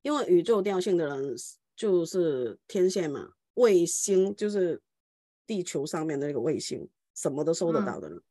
[0.00, 1.36] 因为宇宙调性的人
[1.76, 4.80] 就是天线嘛，卫星就是
[5.46, 8.16] 地球上面的那个卫星，什么都收得到的人。
[8.16, 8.22] 嗯、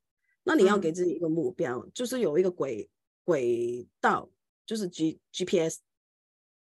[0.45, 2.89] 那你要给自己一个目标，嗯、就是有一个轨
[3.23, 4.27] 轨道，
[4.65, 5.77] 就是 G GPS，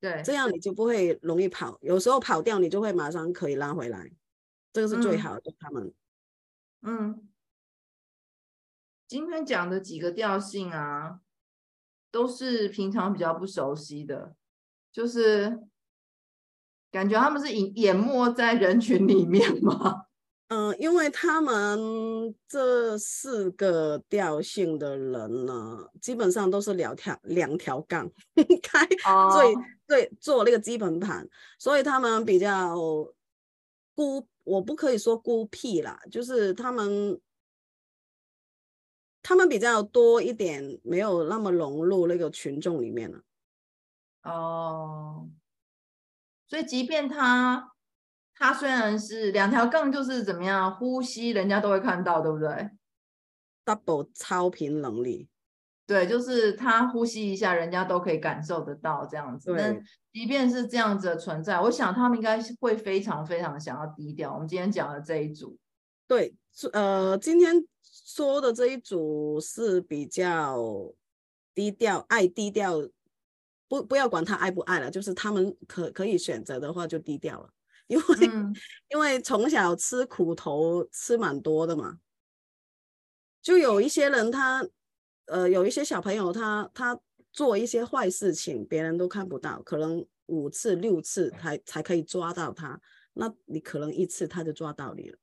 [0.07, 1.76] 对，这样你就不会容易跑。
[1.80, 4.11] 有时候跑掉，你就会马上可以拉回来，
[4.72, 5.50] 这个是最好的。
[5.50, 5.92] 嗯、他们，
[6.82, 7.28] 嗯。
[9.09, 11.20] 今天讲的几个调性啊，
[12.11, 14.34] 都是平常比较不熟悉的，
[14.92, 15.61] 就是
[16.90, 20.07] 感觉他们是隐淹没在人群里面吗？
[20.49, 28.11] 嗯，因为他们这四个调性的人呢，基本上都是两条两条杠
[28.62, 28.86] 开，
[29.32, 29.55] 所以
[29.86, 31.28] 对做那个基本盘，
[31.59, 32.76] 所以他们比较
[33.94, 37.20] 孤，我不可以说孤僻啦，就是他们。
[39.28, 43.20] 他们比较多一点，没有那么融入那个群众里面了。
[44.22, 45.28] 哦，
[46.47, 47.72] 所以即便他
[48.39, 52.70] 他虽然是两条杠，就是怎么样呼吸，人家都会看到，对不对
[53.64, 55.28] ？Double 超频能力，
[55.87, 59.53] 对，就是他呼吸一下，人家都可以感受得到这样子。
[59.53, 59.74] 那
[60.12, 64.34] 即便是这样子的存在，我想他们应该会非常非常想要低调。
[64.34, 65.59] 我们今天讲的这一组，
[66.07, 66.34] 对，
[66.72, 67.66] 呃，今天。
[68.09, 70.93] 说的这一组是比较
[71.55, 72.78] 低调，爱低调，
[73.68, 77.51] 不不要管他爱不爱了，就是他们可可以选择的话就低调了，
[77.87, 78.55] 因为、嗯、
[78.89, 81.99] 因为从小吃苦头吃蛮多的嘛，
[83.43, 84.66] 就有一些人他
[85.26, 87.01] 呃有一些小朋友他他
[87.32, 92.80] 做一些坏事情，别人都看不到，可能五次六次才才可以抓到他，
[93.12, 95.18] 那你可能一次他就抓到你了，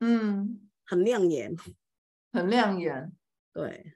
[0.00, 1.56] 嗯，很亮眼。
[2.34, 3.12] 很亮眼，
[3.52, 3.92] 对，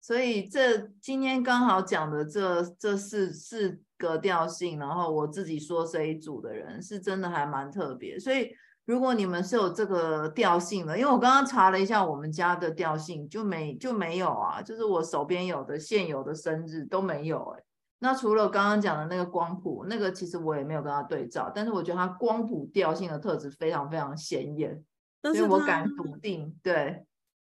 [0.00, 8.18] 所以这今天刚好讲的这这四四个调性，然后我自己说这一组的人是真的还蛮特别。
[8.18, 8.50] 所以
[8.84, 17.64] 如果你们是有这个调性的，因为我刚刚查了一下我们家的调性，就没就没有啊，就是我手边有的现有的生日都没有哎、欸。
[18.00, 24.84] 那除了刚刚讲的那个光谱，那个其实我也没有跟他对照，但是我觉得他光谱调性的特质非常非常显眼，
[25.22, 27.06] 所以我敢笃定，对。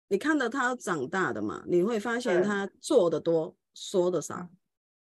[0.08, 1.62] 你看到他长大的嘛？
[1.66, 4.46] 你会发现他做的多，说的少。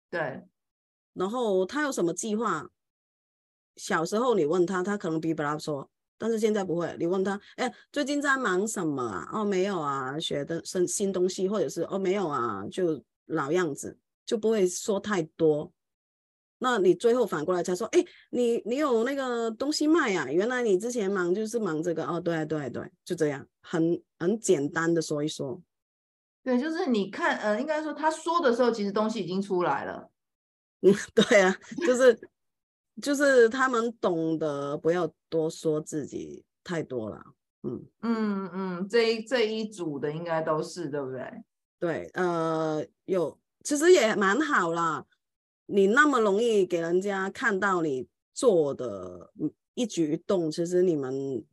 [0.09, 0.45] 对。
[1.17, 2.69] 然后他有什么计划？
[3.77, 5.89] 小时候你问他，他可能比不拉说。
[6.19, 9.29] 但是现在不会，你问他，哎，最近在忙什么啊？
[9.33, 15.71] 哦，没有啊，学的新新东西，或者是哦，没有啊，就老样子，就不会说太多。
[16.59, 20.33] 那你最后反过来才说，哎，你你有那个东西卖呀、啊？
[20.33, 25.61] 原来你之前忙就是忙这个哦，对对对，就这样，很很简单的说一说。
[26.43, 30.11] 对，就是你看，呃，应该说他说的时候，其实东西已经出来了。
[30.83, 31.57] 嗯， 对啊，
[31.87, 32.19] 就是
[33.03, 37.23] 就是他们懂得不要多说自己太多了。
[37.63, 41.45] 嗯嗯嗯，这一这一组的应该都是对不对？
[41.79, 45.05] 对，呃，有其实也蛮好啦。
[45.67, 49.33] 你那么容易给人家看到你做的
[49.75, 51.45] 一举一动，其实你们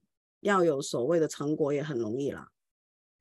[0.42, 2.48] 要有所谓的成果也很容易啦。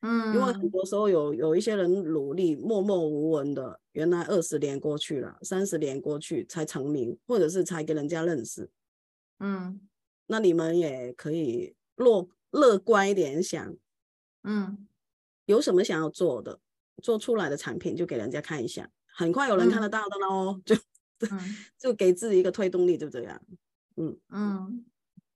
[0.02, 8.68] 嗯，因为很多时候有有一些人努力默默无闻的，原来二十年过去了，三十年过去才成名，或者是才给人家认识。
[9.38, 9.80] 嗯，
[10.26, 13.76] 那你们也可以乐乐观一点想，
[14.42, 14.88] 嗯，
[15.46, 16.58] 有什么想要做的，
[17.00, 20.76] 做出来的产品就给人家看一下，很快有人看得到的喽，嗯、就、
[21.30, 23.40] 嗯、就给自己一个推动力，就这样。
[23.96, 24.84] 嗯嗯。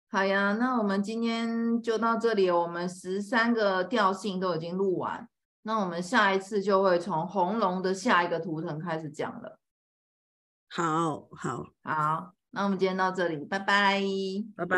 [0.08, 2.50] 好呀，那我们今天就到这里。
[2.50, 5.28] 我们十三个调性都已经录完，
[5.62, 9.58] 那我们下一次就会从红龙的下一个图腾开始讲了。
[10.68, 14.00] 好好好，那我们今天到这里，拜拜，
[14.56, 14.76] 拜拜。